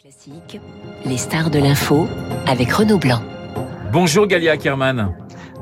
Classique, 0.00 0.58
les 1.04 1.18
stars 1.18 1.50
de 1.50 1.58
l'info 1.58 2.08
avec 2.46 2.72
Renaud 2.72 2.96
Blanc. 2.96 3.20
Bonjour 3.92 4.26
Galia 4.26 4.56
Kerman. 4.56 5.14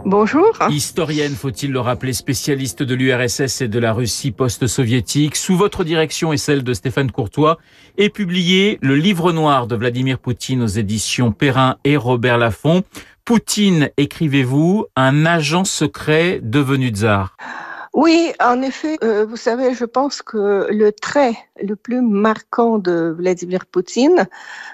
Bonjour. 0.05 0.57
Historienne, 0.71 1.35
faut-il 1.35 1.73
le 1.73 1.81
rappeler, 1.81 2.13
spécialiste 2.13 2.85
de 2.85 2.95
l'URSS 2.95 3.63
et 3.63 3.69
de 3.69 3.81
la 3.81 3.93
Russie 3.93 4.31
post-soviétique. 4.31 5.35
Sous 5.35 5.57
votre 5.57 5.83
direction 5.83 6.33
et 6.33 6.37
celle 6.37 6.63
de 6.63 6.73
Stéphane 6.73 7.11
Courtois, 7.11 7.59
est 7.97 8.11
publié 8.11 8.79
le 8.81 8.95
livre 8.95 9.33
noir 9.33 9.67
de 9.67 9.75
Vladimir 9.75 10.21
Poutine 10.21 10.63
aux 10.63 10.69
éditions 10.69 11.33
Perrin 11.33 11.79
et 11.83 11.97
Robert 11.97 12.39
Laffont. 12.39 12.85
Poutine, 13.25 13.91
écrivez-vous, 13.97 14.87
un 14.95 15.27
agent 15.27 15.65
secret 15.65 16.39
devenu 16.45 16.91
tsar? 16.91 17.37
Oui, 17.95 18.33
en 18.41 18.61
effet, 18.63 18.97
euh, 19.03 19.25
vous 19.25 19.37
savez, 19.37 19.75
je 19.75 19.85
pense 19.85 20.23
que 20.23 20.69
le 20.71 20.93
trait 20.93 21.35
le 21.63 21.75
plus 21.75 22.01
marquant 22.03 22.79
de 22.79 23.15
Vladimir 23.17 23.67
Poutine, 23.67 24.29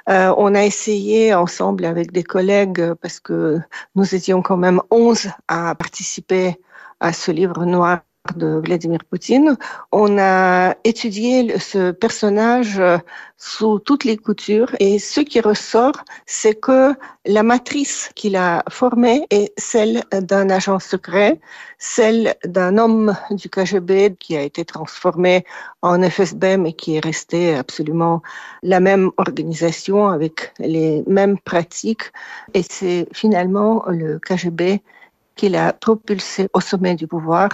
euh, 0.09 0.35
on 0.37 0.55
a 0.55 0.65
essayé 0.65 1.35
ensemble 1.35 1.85
avec 1.85 2.13
des 2.13 2.25
collègues, 2.25 2.95
parce 3.01 3.21
que 3.21 3.61
nous 3.95 4.15
étions 4.15 4.43
quand 4.43 4.57
même 4.57 4.81
11 4.91 5.29
à 5.49 5.75
participer 5.75 6.61
à 7.01 7.13
ce 7.13 7.31
livre 7.31 7.65
noir 7.65 8.01
de 8.37 8.63
Vladimir 8.65 9.01
Poutine, 9.05 9.59
on 9.93 10.19
a 10.19 10.77
étudié 10.85 11.59
ce 11.59 11.91
personnage 11.91 12.79
euh, 12.79 12.97
sous 13.37 13.79
toutes 13.79 14.05
les 14.05 14.17
coutures. 14.17 14.75
Et 14.81 14.99
ce 14.99 15.21
qui 15.21 15.41
ressort, 15.41 16.05
c'est 16.25 16.55
que 16.55 16.95
la 17.27 17.43
matrice 17.43 18.11
qu'il 18.15 18.37
a 18.37 18.65
formée 18.71 19.27
est 19.29 19.53
celle 19.59 20.05
d'un 20.11 20.49
agent 20.49 20.79
secret, 20.79 21.39
celle 21.79 22.35
d'un 22.45 22.79
homme 22.79 23.15
du 23.31 23.51
KGB 23.51 24.17
qui 24.19 24.37
a 24.37 24.43
été 24.43 24.65
transformé 24.65 25.45
en 25.83 26.03
FSB 26.03 26.57
mais 26.59 26.73
qui 26.73 26.97
est 26.97 27.05
resté 27.05 27.55
absolument 27.55 28.23
la 28.63 28.81
même 28.81 29.11
organisation 29.19 30.09
avec 30.09 30.55
les 30.59 31.05
mêmes 31.07 31.39
pratiques. 31.39 32.11
Et 32.55 32.63
c'est 32.63 33.07
finalement 33.13 33.85
le 33.89 34.19
KGB 34.19 34.81
qui 35.37 35.51
l'a 35.51 35.75
propulsé 35.75 36.49
au 36.55 36.61
sommet 36.61 36.95
du 36.95 37.07
pouvoir 37.07 37.51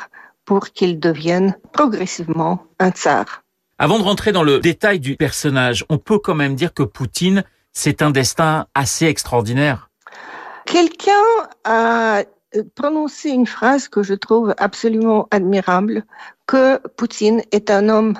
pour 0.50 0.70
qu'il 0.70 0.98
devienne 0.98 1.56
progressivement 1.72 2.66
un 2.80 2.90
tsar. 2.90 3.44
Avant 3.78 4.00
de 4.00 4.02
rentrer 4.02 4.32
dans 4.32 4.42
le 4.42 4.58
détail 4.58 4.98
du 4.98 5.14
personnage, 5.14 5.84
on 5.88 5.96
peut 5.96 6.18
quand 6.18 6.34
même 6.34 6.56
dire 6.56 6.74
que 6.74 6.82
Poutine, 6.82 7.44
c'est 7.72 8.02
un 8.02 8.10
destin 8.10 8.66
assez 8.74 9.06
extraordinaire. 9.06 9.90
Quelqu'un 10.66 11.12
a 11.62 12.24
prononcé 12.74 13.28
une 13.28 13.46
phrase 13.46 13.86
que 13.86 14.02
je 14.02 14.14
trouve 14.14 14.52
absolument 14.58 15.28
admirable, 15.30 16.02
que 16.48 16.78
Poutine 16.96 17.42
est 17.52 17.70
un 17.70 17.88
homme 17.88 18.14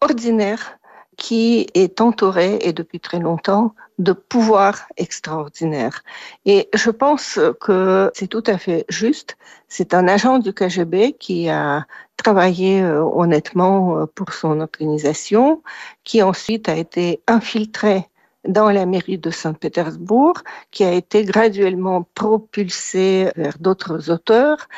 ordinaire 0.00 0.78
qui 1.16 1.68
est 1.74 2.00
entouré, 2.00 2.58
et 2.62 2.72
depuis 2.72 2.98
très 2.98 3.20
longtemps, 3.20 3.72
de 3.98 4.12
pouvoirs 4.12 4.86
extraordinaires. 4.96 6.02
Et 6.46 6.68
je 6.74 6.90
pense 6.90 7.38
que 7.60 8.10
c'est 8.14 8.28
tout 8.28 8.44
à 8.46 8.56
fait 8.56 8.84
juste. 8.88 9.36
C'est 9.68 9.92
un 9.92 10.06
agent 10.08 10.38
du 10.38 10.52
KGB 10.52 11.14
qui 11.18 11.48
a 11.48 11.86
travaillé 12.16 12.80
euh, 12.80 13.02
honnêtement 13.02 13.98
euh, 13.98 14.06
pour 14.06 14.32
son 14.32 14.60
organisation, 14.60 15.62
qui 16.04 16.22
ensuite 16.22 16.68
a 16.68 16.76
été 16.76 17.22
infiltré 17.26 18.06
dans 18.46 18.70
la 18.70 18.86
mairie 18.86 19.18
de 19.18 19.30
Saint-Pétersbourg, 19.30 20.42
qui 20.70 20.84
a 20.84 20.92
été 20.92 21.24
graduellement 21.24 22.04
propulsé 22.14 23.30
vers 23.36 23.58
d'autres 23.58 24.10
auteurs 24.10 24.68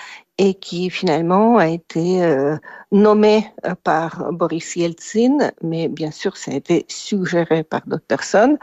et 0.41 0.55
qui 0.55 0.89
finalement 0.89 1.59
a 1.59 1.69
été 1.69 2.25
euh, 2.25 2.57
nommé 2.93 3.45
euh, 3.67 3.75
par 3.85 4.33
Boris 4.33 4.75
Yeltsin, 4.75 5.51
mais 5.63 5.87
bien 5.87 6.11
sûr 6.11 6.39
ça 6.39 6.51
a 6.51 6.55
été 6.55 6.87
suggéré 6.89 7.63
par 7.63 7.83
d'autres 7.87 8.07
personnes, 8.09 8.57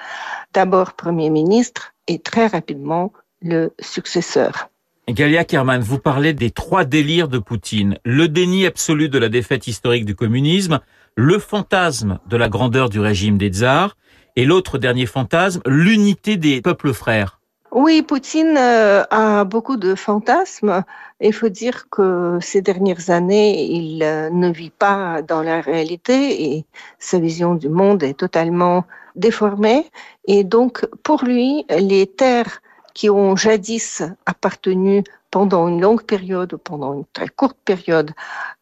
d'abord 0.55 0.94
Premier 0.94 1.30
ministre 1.30 1.94
et 2.08 2.17
très 2.17 2.48
rapidement 2.48 3.14
le 3.44 3.70
successeur. 3.80 4.70
Galia 5.08 5.45
Kerman, 5.45 5.80
vous 5.81 6.00
parlez 6.00 6.33
des 6.33 6.50
trois 6.50 6.83
délires 6.83 7.28
de 7.28 7.38
Poutine. 7.38 7.99
Le 8.04 8.27
déni 8.27 8.65
absolu 8.65 9.08
de 9.08 9.20
la 9.20 9.30
défaite 9.30 9.67
historique 9.67 10.05
du 10.05 10.15
communisme, 10.15 10.80
le 11.15 11.38
fantasme 11.38 12.17
de 12.27 12.38
la 12.38 12.49
grandeur 12.49 12.89
du 12.89 12.99
régime 12.99 13.38
des 13.38 13.49
tsars, 13.49 13.95
et 14.36 14.45
l'autre 14.45 14.80
dernier 14.80 15.05
fantasme, 15.05 15.61
l'unité 15.67 16.38
des 16.38 16.59
peuples 16.59 16.94
frères. 16.94 17.36
Oui, 17.80 18.02
Poutine 18.02 18.58
euh, 18.58 19.04
a 19.11 19.43
beaucoup 19.43 19.77
de 19.77 19.93
fantasmes. 19.93 20.83
Il 21.20 21.32
faut 21.32 21.48
dire 21.48 21.88
que 21.92 22.39
ces 22.42 22.60
dernières 22.60 23.11
années, 23.11 23.65
il 23.65 24.02
euh, 24.02 24.32
ne 24.32 24.52
vit 24.52 24.71
pas 24.71 25.21
dans 25.21 25.43
la 25.43 25.61
réalité 25.61 26.55
et 26.55 26.65
sa 26.98 27.20
vision 27.20 27.54
du 27.54 27.70
monde 27.70 28.02
est 28.02 28.15
totalement 28.15 28.86
déformée. 29.15 29.92
Et 30.26 30.43
donc, 30.43 30.88
pour 31.04 31.23
lui, 31.23 31.67
les 31.70 32.08
terres 32.08 32.64
qui 32.95 33.11
ont 33.11 33.36
jadis 33.36 34.02
appartenu 34.26 35.04
pendant 35.30 35.67
une 35.67 35.80
longue 35.80 36.02
période 36.02 36.54
ou 36.54 36.58
pendant 36.58 36.95
une 36.95 37.05
très 37.14 37.27
courte 37.27 37.59
période, 37.64 38.09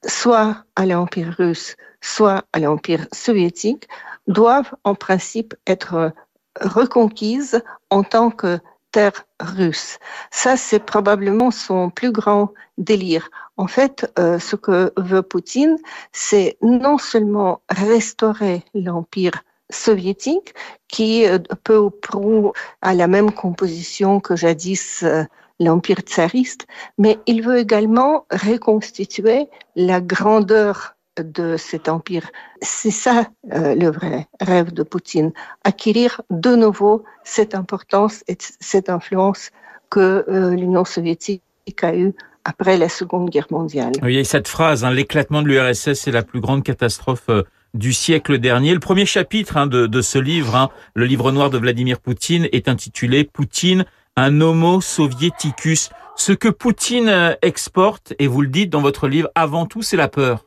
soit 0.06 0.66
à 0.76 0.86
l'Empire 0.86 1.34
russe, 1.38 1.78
soit 2.02 2.44
à 2.52 2.60
l'Empire 2.60 3.08
soviétique, 3.14 3.88
doivent 4.28 4.76
en 4.84 4.94
principe 4.94 5.56
être 5.68 6.12
reconquises 6.60 7.64
en 7.90 8.04
tant 8.04 8.30
que 8.30 8.60
terre 8.96 9.26
russe. 9.42 10.00
Ça, 10.32 10.56
c'est 10.56 10.80
probablement 10.80 11.52
son 11.52 11.90
plus 11.90 12.14
grand 12.14 12.54
délire. 12.78 13.30
En 13.58 13.68
fait, 13.68 14.10
euh, 14.18 14.40
ce 14.40 14.56
que 14.56 14.94
veut 14.96 15.22
Poutine, 15.22 15.78
c'est 16.14 16.58
non 16.62 16.98
seulement 16.98 17.60
restaurer 17.68 18.64
l'empire 18.74 19.44
soviétique, 19.70 20.54
qui 20.88 21.26
euh, 21.26 21.40
peu 21.66 21.78
ou 21.78 21.90
prou 21.90 22.54
a 22.82 22.94
la 22.94 23.08
même 23.08 23.32
composition 23.32 24.22
que 24.22 24.38
jadis 24.38 25.04
euh, 25.04 25.26
l'empire 25.60 26.00
tsariste, 26.00 26.66
mais 26.98 27.20
il 27.26 27.42
veut 27.42 27.58
également 27.58 28.26
reconstituer 28.32 29.50
la 29.76 30.00
grandeur 30.00 30.95
de 31.22 31.58
cet 31.58 31.90
empire. 31.90 32.30
C'est 32.62 32.92
ça 32.92 33.28
euh, 33.54 33.76
le 33.76 33.90
vrai 33.90 34.28
rêve 34.42 34.74
de 34.74 34.84
Poutine, 34.84 35.32
acquérir 35.64 36.22
de 36.30 36.56
nouveau 36.56 37.04
cette 37.24 37.56
importance 37.56 38.24
et 38.28 38.38
cette 38.40 38.90
influence 38.90 39.52
que 39.90 40.26
euh, 40.28 40.56
l'Union 40.56 40.86
soviétique 40.86 41.42
a 41.82 41.96
eue 41.96 42.14
après 42.44 42.78
la 42.78 42.90
Seconde 42.90 43.30
Guerre 43.30 43.48
mondiale. 43.50 43.94
Oui, 44.04 44.24
cette 44.26 44.48
phrase, 44.48 44.84
hein, 44.84 44.92
l'éclatement 44.92 45.42
de 45.42 45.48
l'URSS 45.48 46.08
est 46.08 46.12
la 46.12 46.24
plus 46.24 46.42
grande 46.42 46.64
catastrophe 46.64 47.30
euh, 47.30 47.44
du 47.74 47.92
siècle 47.92 48.38
dernier. 48.38 48.74
Le 48.74 48.80
premier 48.80 49.06
chapitre 49.06 49.58
hein, 49.58 49.68
de, 49.68 49.88
de, 49.88 50.02
ce 50.02 50.20
livre, 50.20 50.56
hein, 50.56 50.70
le 50.94 51.06
livre 51.06 51.32
noir 51.32 51.50
de 51.50 51.58
Vladimir 51.58 52.00
Poutine, 52.00 52.48
est 52.52 52.68
intitulé 52.68 53.24
Poutine, 53.24 53.86
un 54.16 54.42
homo 54.42 54.80
soviéticus. 54.80 55.90
Ce 56.16 56.32
que 56.32 56.48
Poutine 56.48 57.36
exporte, 57.42 58.14
et 58.20 58.28
vous 58.28 58.42
le 58.42 58.48
dites 58.48 58.70
dans 58.70 58.82
votre 58.82 59.08
livre, 59.08 59.30
avant 59.36 59.66
tout, 59.66 59.82
c'est 59.82 59.98
la 59.98 60.08
peur. 60.08 60.46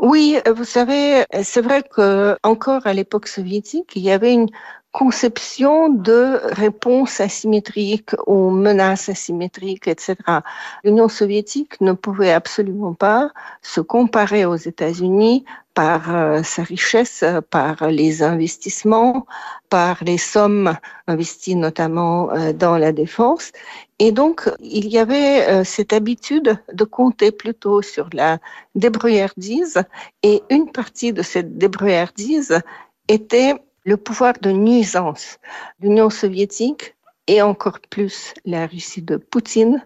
Oui, 0.00 0.38
vous 0.54 0.64
savez, 0.64 1.24
c'est 1.42 1.60
vrai 1.60 1.82
que 1.82 2.36
encore 2.44 2.86
à 2.86 2.92
l'époque 2.94 3.26
soviétique, 3.26 3.92
il 3.96 4.02
y 4.02 4.10
avait 4.10 4.32
une 4.32 4.48
conception 4.98 5.90
de 5.90 6.40
réponse 6.42 7.20
asymétrique 7.20 8.10
aux 8.26 8.50
menaces 8.50 9.08
asymétriques, 9.08 9.86
etc. 9.86 10.16
L'Union 10.82 11.08
soviétique 11.08 11.80
ne 11.80 11.92
pouvait 11.92 12.32
absolument 12.32 12.94
pas 12.94 13.30
se 13.62 13.80
comparer 13.80 14.44
aux 14.44 14.56
États-Unis 14.56 15.44
par 15.72 16.12
euh, 16.12 16.42
sa 16.42 16.64
richesse, 16.64 17.24
par 17.50 17.86
les 17.92 18.24
investissements, 18.24 19.24
par 19.70 20.02
les 20.02 20.18
sommes 20.18 20.76
investies 21.06 21.54
notamment 21.54 22.32
euh, 22.32 22.52
dans 22.52 22.76
la 22.76 22.90
défense. 22.90 23.52
Et 24.00 24.10
donc, 24.10 24.50
il 24.58 24.88
y 24.88 24.98
avait 24.98 25.48
euh, 25.48 25.62
cette 25.62 25.92
habitude 25.92 26.58
de 26.72 26.84
compter 26.84 27.30
plutôt 27.30 27.82
sur 27.82 28.08
la 28.12 28.38
débrouillardise. 28.74 29.80
Et 30.24 30.42
une 30.50 30.72
partie 30.72 31.12
de 31.12 31.22
cette 31.22 31.56
débrouillardise 31.56 32.58
était 33.06 33.54
le 33.88 33.96
pouvoir 33.96 34.34
de 34.42 34.50
nuisance. 34.50 35.38
L'Union 35.80 36.10
soviétique 36.10 36.94
et 37.26 37.40
encore 37.40 37.80
plus 37.88 38.34
la 38.44 38.66
Russie 38.66 39.00
de 39.00 39.16
Poutine 39.16 39.82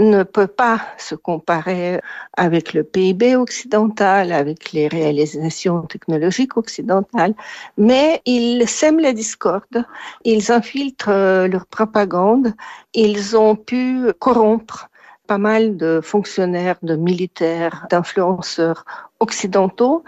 ne 0.00 0.24
peut 0.24 0.48
pas 0.48 0.80
se 0.98 1.14
comparer 1.14 2.00
avec 2.36 2.74
le 2.74 2.82
PIB 2.82 3.36
occidental, 3.36 4.32
avec 4.32 4.72
les 4.72 4.88
réalisations 4.88 5.82
technologiques 5.82 6.56
occidentales, 6.56 7.34
mais 7.76 8.20
ils 8.26 8.68
sèment 8.68 9.00
la 9.00 9.12
discorde, 9.12 9.78
ils 10.24 10.50
infiltrent 10.50 11.10
euh, 11.10 11.46
leur 11.46 11.66
propagande, 11.66 12.52
ils 12.94 13.36
ont 13.36 13.54
pu 13.54 14.12
corrompre 14.18 14.88
pas 15.26 15.38
mal 15.38 15.76
de 15.76 16.00
fonctionnaires, 16.02 16.78
de 16.82 16.96
militaires, 16.96 17.86
d'influenceurs 17.90 18.84
occidentaux 19.20 20.04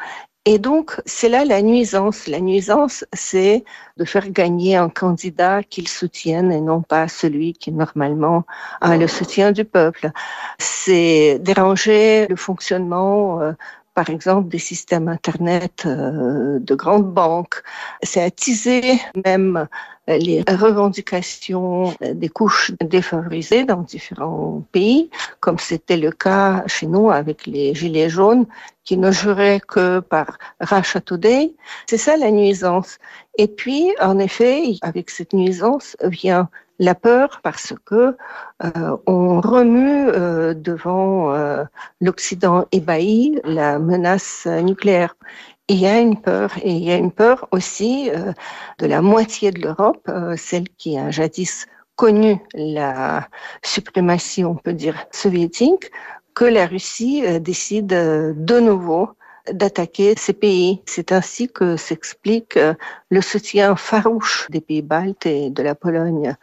et 0.50 0.58
donc, 0.58 0.98
c'est 1.04 1.28
là 1.28 1.44
la 1.44 1.60
nuisance. 1.60 2.26
La 2.26 2.40
nuisance, 2.40 3.04
c'est 3.12 3.64
de 3.98 4.06
faire 4.06 4.30
gagner 4.30 4.76
un 4.76 4.88
candidat 4.88 5.62
qu'ils 5.62 5.88
soutiennent 5.88 6.50
et 6.50 6.62
non 6.62 6.80
pas 6.80 7.06
celui 7.06 7.52
qui 7.52 7.70
normalement 7.70 8.44
a 8.80 8.96
le 8.96 9.06
soutien 9.08 9.52
du 9.52 9.66
peuple. 9.66 10.10
C'est 10.58 11.38
déranger 11.42 12.26
le 12.28 12.36
fonctionnement 12.36 13.42
euh, 13.42 13.52
par 13.92 14.08
exemple 14.08 14.48
des 14.48 14.58
systèmes 14.58 15.08
Internet 15.08 15.82
euh, 15.84 16.58
de 16.60 16.74
grandes 16.74 17.12
banques. 17.12 17.62
C'est 18.02 18.22
attiser 18.22 18.98
même 19.26 19.68
les 20.08 20.42
revendications 20.48 21.94
des 22.00 22.28
couches 22.28 22.72
défavorisées 22.80 23.64
dans 23.64 23.82
différents 23.82 24.64
pays, 24.72 25.10
comme 25.40 25.58
c'était 25.58 25.98
le 25.98 26.10
cas 26.10 26.64
chez 26.66 26.86
nous 26.86 27.10
avec 27.10 27.46
les 27.46 27.74
Gilets 27.74 28.08
jaunes 28.08 28.46
qui 28.84 28.96
ne 28.96 29.10
juraient 29.10 29.60
que 29.60 30.00
par 30.00 30.38
Russia. 30.60 31.00
C'est 31.86 31.98
ça 31.98 32.16
la 32.16 32.30
nuisance. 32.30 32.98
Et 33.36 33.46
puis, 33.46 33.94
en 34.00 34.18
effet, 34.18 34.62
avec 34.82 35.10
cette 35.10 35.34
nuisance 35.34 35.96
vient 36.02 36.48
la 36.78 36.94
peur 36.94 37.40
parce 37.42 37.74
que 37.84 38.16
euh, 38.64 38.96
on 39.06 39.40
remue 39.40 40.08
euh, 40.08 40.54
devant 40.54 41.34
euh, 41.34 41.64
l'Occident 42.00 42.66
ébahi 42.72 43.40
la 43.44 43.78
menace 43.78 44.46
nucléaire. 44.46 45.16
Il 45.68 45.78
y 45.78 45.86
a 45.86 45.98
une 45.98 46.20
peur, 46.20 46.56
et 46.62 46.72
il 46.72 46.82
y 46.82 46.90
a 46.90 46.96
une 46.96 47.12
peur 47.12 47.46
aussi 47.52 48.10
de 48.78 48.86
la 48.86 49.02
moitié 49.02 49.50
de 49.50 49.60
l'Europe, 49.60 50.10
celle 50.36 50.68
qui 50.70 50.96
a 50.96 51.10
jadis 51.10 51.66
connu 51.94 52.38
la 52.54 53.28
suprématie, 53.62 54.44
on 54.44 54.54
peut 54.54 54.72
dire, 54.72 55.06
soviétique, 55.12 55.90
que 56.34 56.46
la 56.46 56.66
Russie 56.66 57.22
décide 57.40 57.88
de 57.88 58.60
nouveau 58.60 59.10
d'attaquer 59.52 60.14
ces 60.16 60.32
pays. 60.32 60.82
C'est 60.86 61.12
ainsi 61.12 61.48
que 61.48 61.76
s'explique 61.76 62.58
le 63.10 63.20
soutien 63.20 63.76
farouche 63.76 64.46
des 64.50 64.60
pays 64.62 64.82
baltes 64.82 65.26
et 65.26 65.50
de 65.50 65.62
la 65.62 65.74
Pologne 65.74 66.34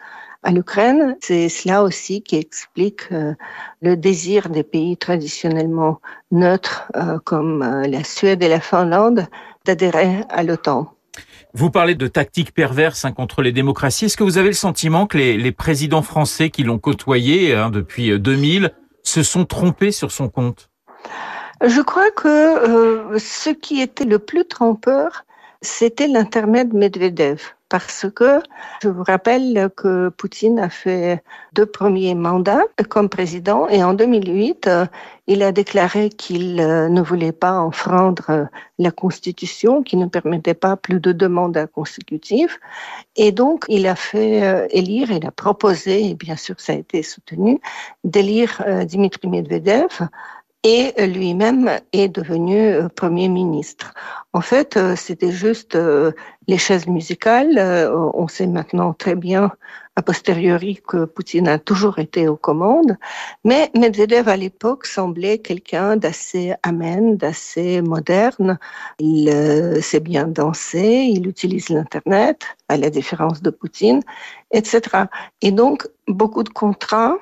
à 0.46 0.52
l'Ukraine. 0.52 1.18
C'est 1.20 1.50
cela 1.50 1.84
aussi 1.84 2.22
qui 2.22 2.38
explique 2.38 3.12
euh, 3.12 3.34
le 3.82 3.98
désir 3.98 4.50
des 4.50 4.64
pays 4.64 4.96
traditionnellement 4.96 6.00
neutres 6.32 6.90
euh, 6.96 7.18
comme 7.24 7.64
euh, 7.64 7.88
la 7.88 8.04
Suède 8.04 8.42
et 8.44 8.48
la 8.48 8.62
Finlande 8.62 9.28
d'adhérer 9.66 10.22
à 10.30 10.44
l'OTAN. 10.44 10.94
Vous 11.54 11.72
parlez 11.72 11.96
de 11.96 12.08
tactiques 12.08 12.54
perverses 12.54 13.06
hein, 13.06 13.12
contre 13.12 13.42
les 13.42 13.52
démocraties. 13.52 14.06
Est-ce 14.06 14.18
que 14.18 14.24
vous 14.24 14.38
avez 14.38 14.50
le 14.50 14.54
sentiment 14.54 15.08
que 15.08 15.18
les, 15.18 15.52
présidents 15.52 16.02
français 16.02 16.50
qui 16.50 16.64
l'ont 16.64 16.80
côtoyé 16.80 17.56
hein, 17.56 17.70
depuis 17.72 18.20
2000 18.20 18.72
se 19.04 19.24
sont 19.24 19.46
trompés 19.46 19.92
sur 19.92 20.12
son 20.12 20.30
compte? 20.30 20.70
Je 21.66 21.82
crois 21.82 22.12
que 22.12 23.18
ce 23.18 23.50
qui 23.50 23.80
était 23.80 24.04
le 24.04 24.20
plus 24.20 24.46
trompeur, 24.46 25.24
c'était 25.62 26.10
l'intermède 26.10 26.74
Medvedev 26.74 27.56
parce 27.76 28.06
que 28.16 28.40
je 28.82 28.88
vous 28.88 29.04
rappelle 29.04 29.70
que 29.76 30.08
Poutine 30.08 30.60
a 30.60 30.70
fait 30.70 31.22
deux 31.52 31.66
premiers 31.66 32.16
mandats 32.16 32.64
comme 32.88 33.10
président 33.10 33.68
et 33.68 33.84
en 33.84 33.94
2008, 33.94 34.68
euh, 34.68 34.86
il 35.28 35.44
a 35.44 35.52
déclaré 35.52 36.08
qu'il 36.08 36.62
euh, 36.62 36.88
ne 36.88 37.02
voulait 37.02 37.34
pas 37.34 37.60
enfreindre 37.60 38.30
euh, 38.30 38.46
la 38.80 38.92
Constitution 38.92 39.84
qui 39.84 39.98
ne 39.98 40.06
permettait 40.06 40.54
pas 40.54 40.78
plus 40.78 41.02
de 41.02 41.12
deux 41.12 41.28
mandats 41.28 41.68
consécutifs. 41.68 42.62
Et 43.18 43.34
donc, 43.34 43.66
il 43.68 43.88
a 43.88 43.96
fait 43.96 44.70
élire, 44.72 45.12
il 45.12 45.26
a 45.26 45.32
proposé, 45.32 46.12
et 46.12 46.16
bien 46.16 46.38
sûr 46.38 46.56
ça 46.60 46.72
a 46.72 46.76
été 46.78 47.04
soutenu, 47.04 47.60
d'élire 48.06 48.64
Dimitri 48.86 49.28
Medvedev 49.28 50.08
et 50.66 51.06
lui-même 51.06 51.80
est 51.94 52.10
devenu 52.10 52.58
euh, 52.58 52.90
Premier 52.90 53.30
ministre. 53.30 53.94
En 54.34 54.42
fait, 54.42 54.78
euh, 54.78 54.96
c'était 54.96 55.32
juste 55.32 55.76
euh, 55.76 56.12
les 56.48 56.58
chaises 56.58 56.88
musicales. 56.88 57.60
On 58.16 58.28
sait 58.28 58.48
maintenant 58.48 58.94
très 58.94 59.16
bien 59.16 59.52
a 59.98 60.02
posteriori 60.02 60.82
que 60.86 61.06
Poutine 61.06 61.48
a 61.48 61.58
toujours 61.58 62.00
été 62.00 62.28
aux 62.28 62.36
commandes, 62.36 62.98
mais 63.46 63.72
Medvedev 63.78 64.28
à 64.28 64.36
l'époque 64.36 64.86
semblait 64.88 65.38
quelqu'un 65.38 65.96
d'assez 65.96 66.54
amène, 66.64 67.16
d'assez 67.16 67.82
moderne. 67.82 68.60
Il 69.00 69.32
sait 69.82 70.02
bien 70.02 70.28
danser, 70.28 71.08
il 71.10 71.26
utilise 71.30 71.70
l'Internet, 71.70 72.44
à 72.68 72.76
la 72.76 72.90
différence 72.90 73.42
de 73.42 73.50
Poutine, 73.50 74.02
etc. 74.52 74.82
Et 75.42 75.52
donc, 75.52 75.88
beaucoup 76.10 76.44
de 76.44 76.50
contrats 76.50 77.16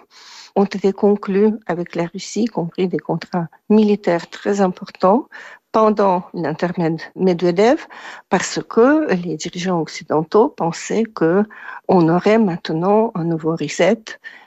ont 0.55 0.65
été 0.65 0.93
conclus 0.93 1.51
avec 1.65 1.95
la 1.95 2.05
Russie, 2.05 2.43
y 2.43 2.45
compris 2.45 2.87
des 2.87 2.99
contrats 2.99 3.47
militaires 3.69 4.29
très 4.29 4.61
importants 4.61 5.27
pendant 5.71 6.23
l'intermède 6.35 7.01
Medvedev, 7.15 7.87
parce 8.29 8.59
que 8.69 9.11
les 9.11 9.35
dirigeants 9.35 9.81
occidentaux 9.81 10.49
pensaient 10.49 11.03
que 11.03 11.43
on 11.87 12.07
aurait 12.09 12.37
maintenant 12.37 13.11
un 13.15 13.23
nouveau 13.23 13.55
reset. 13.55 13.97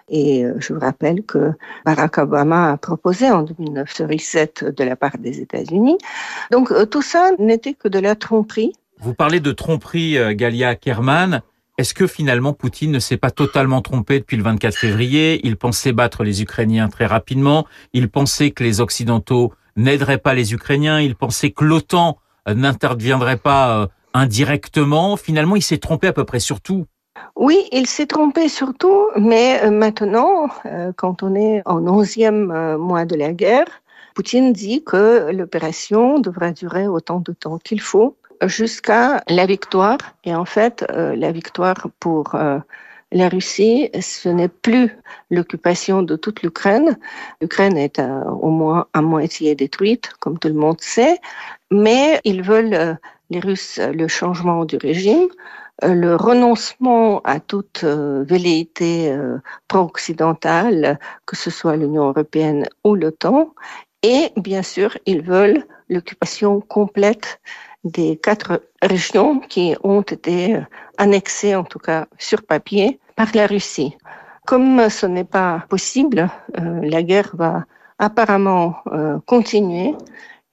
Et 0.08 0.44
euh, 0.44 0.54
je 0.60 0.72
vous 0.72 0.78
rappelle 0.78 1.24
que 1.24 1.52
Barack 1.84 2.18
Obama 2.18 2.70
a 2.70 2.76
proposé 2.76 3.28
en 3.28 3.42
2009 3.42 3.92
ce 3.92 4.02
reset 4.04 4.52
de 4.62 4.84
la 4.84 4.94
part 4.94 5.18
des 5.18 5.40
États-Unis. 5.40 5.98
Donc 6.52 6.70
euh, 6.70 6.86
tout 6.86 7.02
ça 7.02 7.32
n'était 7.40 7.74
que 7.74 7.88
de 7.88 7.98
la 7.98 8.14
tromperie. 8.14 8.72
Vous 9.00 9.14
parlez 9.14 9.40
de 9.40 9.50
tromperie, 9.50 10.16
euh, 10.16 10.32
Galia 10.32 10.76
Kerman. 10.76 11.42
Est-ce 11.78 11.92
que 11.92 12.06
finalement 12.06 12.54
Poutine 12.54 12.90
ne 12.90 12.98
s'est 12.98 13.18
pas 13.18 13.30
totalement 13.30 13.82
trompé 13.82 14.18
depuis 14.18 14.38
le 14.38 14.42
24 14.42 14.74
février? 14.74 15.42
Il 15.44 15.58
pensait 15.58 15.92
battre 15.92 16.24
les 16.24 16.40
Ukrainiens 16.40 16.88
très 16.88 17.04
rapidement. 17.04 17.66
Il 17.92 18.08
pensait 18.08 18.50
que 18.50 18.64
les 18.64 18.80
Occidentaux 18.80 19.52
n'aideraient 19.76 20.16
pas 20.16 20.32
les 20.32 20.54
Ukrainiens. 20.54 21.02
Il 21.02 21.16
pensait 21.16 21.50
que 21.50 21.64
l'OTAN 21.64 22.16
euh, 22.48 22.54
n'interviendrait 22.54 23.36
pas 23.36 23.82
euh, 23.82 23.86
indirectement. 24.14 25.18
Finalement, 25.18 25.54
il 25.54 25.62
s'est 25.62 25.76
trompé 25.76 26.06
à 26.06 26.14
peu 26.14 26.24
près 26.24 26.40
sur 26.40 26.62
tout. 26.62 26.86
Oui, 27.34 27.68
il 27.72 27.86
s'est 27.86 28.06
trompé 28.06 28.48
surtout, 28.48 29.08
mais 29.16 29.62
euh, 29.62 29.70
maintenant, 29.70 30.48
quand 30.96 31.22
on 31.22 31.34
est 31.34 31.60
en 31.66 31.86
onzième 31.86 32.76
mois 32.78 33.04
de 33.04 33.16
la 33.16 33.34
guerre, 33.34 33.66
Poutine 34.14 34.54
dit 34.54 34.82
que 34.82 35.30
l'opération 35.30 36.20
devra 36.20 36.52
durer 36.52 36.88
autant 36.88 37.20
de 37.20 37.32
temps 37.32 37.58
qu'il 37.58 37.82
faut 37.82 38.16
jusqu'à 38.46 39.22
la 39.28 39.46
victoire. 39.46 39.98
Et 40.24 40.34
en 40.34 40.44
fait, 40.44 40.84
euh, 40.90 41.14
la 41.16 41.32
victoire 41.32 41.88
pour 42.00 42.34
euh, 42.34 42.58
la 43.12 43.28
Russie, 43.28 43.90
ce 44.00 44.28
n'est 44.28 44.48
plus 44.48 44.90
l'occupation 45.30 46.02
de 46.02 46.16
toute 46.16 46.42
l'Ukraine. 46.42 46.98
L'Ukraine 47.40 47.76
est 47.76 47.98
euh, 47.98 48.24
au 48.24 48.50
moins 48.50 48.86
à 48.92 49.02
moitié 49.02 49.54
détruite, 49.54 50.10
comme 50.20 50.38
tout 50.38 50.48
le 50.48 50.54
monde 50.54 50.80
sait, 50.80 51.18
mais 51.70 52.20
ils 52.24 52.42
veulent, 52.42 52.98
les 53.30 53.40
Russes, 53.40 53.78
le 53.78 54.08
changement 54.08 54.64
du 54.64 54.76
régime, 54.76 55.28
le 55.82 56.16
renoncement 56.16 57.20
à 57.24 57.38
toute 57.38 57.84
velléité 57.84 59.14
pro-occidentale, 59.68 60.98
que 61.26 61.36
ce 61.36 61.50
soit 61.50 61.76
l'Union 61.76 62.08
européenne 62.08 62.66
ou 62.84 62.94
l'OTAN, 62.94 63.52
et 64.02 64.30
bien 64.36 64.62
sûr, 64.62 64.96
ils 65.06 65.20
veulent 65.20 65.64
l'occupation 65.88 66.60
complète 66.60 67.40
des 67.86 68.16
quatre 68.16 68.62
régions 68.82 69.40
qui 69.40 69.76
ont 69.82 70.02
été 70.02 70.60
annexées, 70.98 71.54
en 71.54 71.64
tout 71.64 71.78
cas 71.78 72.06
sur 72.18 72.42
papier, 72.42 72.98
par 73.14 73.28
la 73.34 73.46
Russie. 73.46 73.96
Comme 74.46 74.88
ce 74.90 75.06
n'est 75.06 75.24
pas 75.24 75.64
possible, 75.68 76.28
euh, 76.58 76.80
la 76.82 77.02
guerre 77.02 77.30
va 77.34 77.64
apparemment 77.98 78.76
euh, 78.92 79.18
continuer 79.26 79.94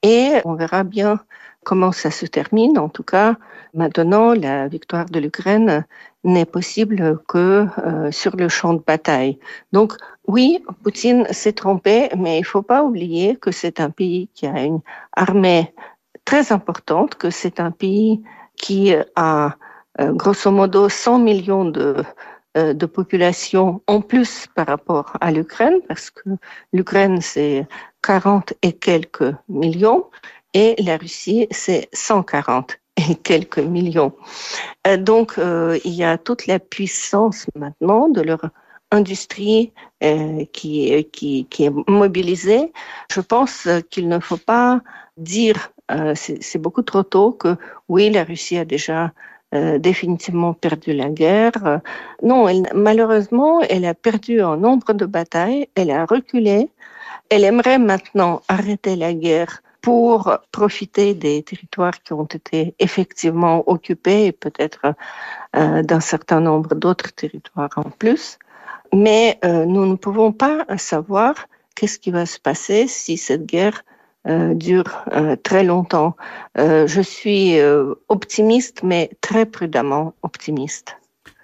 et 0.02 0.42
on 0.46 0.54
verra 0.56 0.84
bien 0.84 1.20
comment 1.63 1.92
ça 1.92 2.12
se 2.12 2.25
termine. 2.25 2.78
En 2.78 2.90
tout 2.90 3.04
cas, 3.04 3.36
maintenant, 3.74 4.34
la 4.34 4.68
victoire 4.68 5.06
de 5.06 5.20
l'Ukraine 5.20 5.86
n'est 6.24 6.46
possible 6.46 7.20
que 7.28 7.68
euh, 7.78 8.12
sur 8.12 8.36
le 8.36 8.50
champ 8.50 8.74
de 8.74 8.82
bataille. 8.86 9.40
Donc, 9.72 9.94
oui, 10.28 10.63
Poutine 10.84 11.25
s'est 11.32 11.54
trompé, 11.54 12.10
mais 12.18 12.38
il 12.38 12.42
ne 12.42 12.46
faut 12.46 12.62
pas 12.62 12.84
oublier 12.84 13.36
que 13.36 13.52
c'est 13.52 13.80
un 13.80 13.90
pays 13.90 14.30
qui 14.34 14.48
a 14.48 14.63
une 14.63 14.80
armée 15.16 15.74
très 16.34 16.52
importante, 16.52 17.13
que 17.13 17.30
c'est 17.30 17.60
un 17.60 17.70
pays 17.70 18.20
qui 18.56 18.92
a 19.16 19.56
euh, 20.02 20.12
grosso 20.13 20.50
modo 20.50 20.90
100 20.90 21.20
millions 21.20 21.66
de, 21.66 22.04
euh, 22.58 22.74
de 22.74 22.88
population 22.88 23.84
en 23.86 24.02
plus 24.02 24.48
par 24.56 24.66
rapport 24.66 25.16
à 25.22 25.32
l'Ukraine, 25.32 25.80
parce 25.88 26.10
que 26.10 26.32
l'Ukraine 26.72 27.22
c'est 27.22 27.68
40 28.02 28.54
et 28.63 28.74
quelques 28.74 29.32
millions 29.48 30.10
et 30.56 30.74
la 30.80 30.98
Russie 30.98 31.46
c'est 31.52 31.88
140 31.94 32.80
et 32.98 33.13
quelques 33.13 33.60
millions. 33.60 34.13
Euh, 34.88 34.98
donc 34.98 35.36
il 35.38 35.94
y 35.94 36.04
a 36.04 36.18
toute 36.18 36.48
la 36.48 36.58
puissance 36.58 37.46
maintenant 37.56 38.10
de 38.10 38.22
leur 38.22 38.42
industrie 38.90 39.72
qui, 40.52 41.08
qui, 41.12 41.46
qui 41.46 41.63
est 41.63 41.74
mobilisée. 41.88 42.74
Je 43.12 43.22
pense 43.22 43.68
qu'il 43.92 44.08
ne 44.08 44.20
faut 44.20 44.38
pas 44.38 44.82
dire 45.18 45.74
euh, 45.94 46.14
c'est 46.16 46.58
beaucoup 46.58 46.82
trop 46.82 47.04
tôt 47.04 47.32
que 47.32 47.56
oui, 47.90 48.10
la 48.10 48.24
Russie 48.24 48.58
a 48.58 48.66
déjà 48.66 49.12
euh, 49.54 49.78
définitivement 49.78 50.54
perdu 50.54 50.94
la 50.94 51.10
guerre. 51.10 51.82
non, 52.24 52.48
malheureusement, 52.74 53.62
elle 53.62 53.86
a 53.86 53.94
perdu 53.94 54.42
un 54.42 54.58
nombre 54.58 54.94
de 54.94 55.06
batailles, 55.06 55.68
elle 55.76 55.92
a 55.92 56.06
reculé. 56.06 56.70
Elle 57.30 57.44
aimerait 57.44 57.80
maintenant 57.80 58.42
arrêter 58.48 58.96
la 58.96 59.14
guerre 59.14 59.62
pour 59.82 60.38
profiter 60.52 61.14
des 61.14 61.44
territoires 61.44 62.02
qui 62.02 62.14
ont 62.14 62.26
été 62.26 62.74
effectivement 62.80 63.64
occupés 63.70 64.28
et 64.28 64.32
peut-être 64.32 64.96
euh, 65.56 65.84
d'un 65.84 66.00
certain 66.00 66.40
nombre 66.40 66.74
d'autres 66.76 67.14
territoires 67.14 67.74
en 67.76 67.90
plus. 67.90 68.40
Mais 68.94 69.40
nous 69.44 69.88
ne 69.88 69.96
pouvons 69.96 70.32
pas 70.32 70.66
savoir 70.78 71.34
qu'est-ce 71.76 71.98
qui 71.98 72.12
va 72.12 72.28
se 72.28 72.40
passer 72.40 72.88
si 72.88 73.18
cette 73.18 73.48
guerre 73.48 73.84
dure 74.25 75.06
très 75.44 75.63
longtemps. 75.63 76.15
je 76.56 77.01
suis 77.01 77.58
optimiste, 78.10 78.82
mais 78.84 79.12
très 79.22 79.46
prudemment 79.46 80.13
optimiste. 80.24 80.98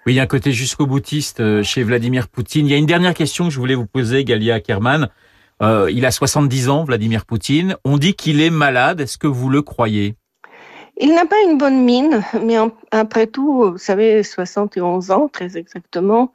Oui, 0.06 0.14
il 0.14 0.16
y 0.16 0.20
a 0.20 0.22
un 0.22 0.26
côté 0.26 0.52
jusqu'au 0.52 0.86
boutiste 0.86 1.62
chez 1.62 1.82
Vladimir 1.82 2.28
Poutine. 2.28 2.66
Il 2.66 2.70
y 2.70 2.74
a 2.74 2.78
une 2.78 2.86
dernière 2.86 3.14
question 3.14 3.44
que 3.44 3.50
je 3.50 3.58
voulais 3.58 3.74
vous 3.74 3.86
poser, 3.86 4.24
Galia 4.24 4.60
Kerman. 4.60 5.08
il 5.62 6.06
a 6.06 6.10
70 6.10 6.68
ans, 6.70 6.84
Vladimir 6.84 7.26
Poutine. 7.26 7.76
On 7.84 7.98
dit 7.98 8.14
qu'il 8.14 8.40
est 8.40 8.50
malade. 8.50 9.00
Est-ce 9.00 9.18
que 9.18 9.26
vous 9.26 9.50
le 9.50 9.62
croyez? 9.62 10.16
Il 11.02 11.14
n'a 11.14 11.24
pas 11.24 11.40
une 11.48 11.56
bonne 11.56 11.82
mine, 11.82 12.22
mais 12.42 12.56
après 12.90 13.26
tout, 13.26 13.70
vous 13.72 13.78
savez, 13.78 14.22
71 14.22 15.10
ans, 15.10 15.28
très 15.28 15.56
exactement, 15.56 16.30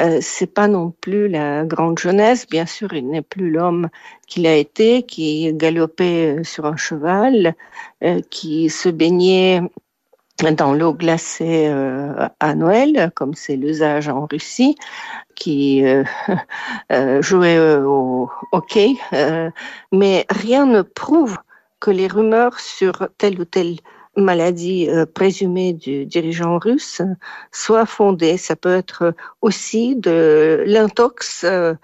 euh, 0.00 0.18
c'est 0.22 0.46
pas 0.46 0.68
non 0.68 0.92
plus 1.00 1.28
la 1.28 1.64
grande 1.64 1.98
jeunesse. 1.98 2.46
Bien 2.46 2.66
sûr, 2.66 2.92
il 2.94 3.08
n'est 3.08 3.22
plus 3.22 3.50
l'homme 3.50 3.88
qu'il 4.26 4.46
a 4.46 4.56
été, 4.56 5.02
qui 5.02 5.52
galopait 5.52 6.42
sur 6.44 6.64
un 6.64 6.76
cheval, 6.76 7.54
euh, 8.02 8.20
qui 8.30 8.70
se 8.70 8.88
baignait 8.88 9.60
dans 10.56 10.72
l'eau 10.72 10.94
glacée 10.94 11.66
euh, 11.68 12.28
à 12.40 12.54
Noël, 12.54 13.12
comme 13.14 13.34
c'est 13.34 13.56
l'usage 13.56 14.08
en 14.08 14.26
Russie, 14.26 14.74
qui 15.34 15.84
euh, 15.84 16.02
jouait 17.20 17.58
au 17.78 18.30
hockey, 18.52 18.94
mais 19.92 20.24
rien 20.30 20.64
ne 20.64 20.80
prouve 20.80 21.36
que 21.78 21.90
les 21.90 22.06
rumeurs 22.06 22.58
sur 22.58 23.08
tel 23.18 23.40
ou 23.40 23.44
tel 23.44 23.76
maladie 24.16 24.88
euh, 24.88 25.06
présumée 25.06 25.72
du 25.72 26.06
dirigeant 26.06 26.58
russe 26.58 27.02
soit 27.52 27.86
fondée. 27.86 28.36
Ça 28.36 28.56
peut 28.56 28.74
être 28.74 29.14
aussi 29.40 29.96
de 29.96 30.64
l'intox 30.66 31.44
euh, 31.44 31.74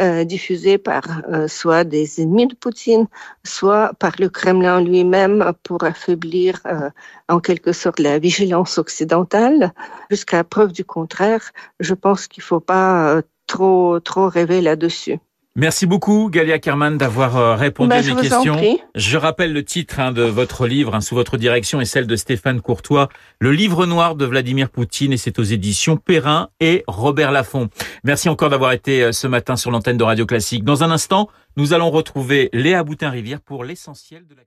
euh, 0.00 0.24
diffusé 0.24 0.76
par 0.76 1.04
soit 1.46 1.84
des 1.84 2.20
ennemis 2.20 2.48
de 2.48 2.54
Poutine, 2.56 3.06
soit 3.44 3.92
par 3.98 4.12
le 4.18 4.28
Kremlin 4.28 4.82
lui-même 4.82 5.52
pour 5.62 5.84
affaiblir 5.84 6.60
en 7.28 7.38
quelque 7.38 7.72
sorte 7.72 8.00
la 8.00 8.18
vigilance 8.18 8.78
occidentale. 8.78 9.72
Jusqu'à 10.10 10.42
preuve 10.42 10.72
du 10.72 10.84
contraire, 10.84 11.52
je 11.78 11.94
pense 11.94 12.26
qu'il 12.26 12.42
ne 12.42 12.46
faut 12.46 12.60
pas 12.60 13.22
trop 13.46 14.00
trop 14.00 14.28
rêver 14.28 14.60
là-dessus. 14.60 15.20
Merci 15.56 15.86
beaucoup, 15.86 16.30
Galia 16.30 16.58
Kerman, 16.58 16.98
d'avoir 16.98 17.36
euh, 17.36 17.54
répondu 17.54 17.90
bah, 17.90 17.98
à 17.98 18.02
mes 18.02 18.20
questions. 18.20 18.56
Je 18.96 19.16
rappelle 19.16 19.52
le 19.52 19.64
titre 19.64 20.00
hein, 20.00 20.10
de 20.10 20.22
votre 20.22 20.66
livre, 20.66 20.96
hein, 20.96 21.00
sous 21.00 21.14
votre 21.14 21.36
direction 21.36 21.80
et 21.80 21.84
celle 21.84 22.08
de 22.08 22.16
Stéphane 22.16 22.60
Courtois, 22.60 23.08
Le 23.38 23.52
livre 23.52 23.86
noir 23.86 24.16
de 24.16 24.24
Vladimir 24.24 24.68
Poutine, 24.68 25.12
et 25.12 25.16
c'est 25.16 25.38
aux 25.38 25.44
éditions 25.44 25.96
Perrin 25.96 26.48
et 26.58 26.82
Robert 26.88 27.30
Laffont. 27.30 27.68
Merci 28.02 28.28
encore 28.28 28.50
d'avoir 28.50 28.72
été 28.72 29.04
euh, 29.04 29.12
ce 29.12 29.28
matin 29.28 29.54
sur 29.54 29.70
l'antenne 29.70 29.96
de 29.96 30.02
Radio 30.02 30.26
Classique. 30.26 30.64
Dans 30.64 30.82
un 30.82 30.90
instant, 30.90 31.28
nous 31.56 31.72
allons 31.72 31.90
retrouver 31.90 32.50
Léa 32.52 32.82
Boutin-Rivière 32.82 33.40
pour 33.40 33.62
l'essentiel 33.62 34.26
de 34.26 34.34
la 34.34 34.42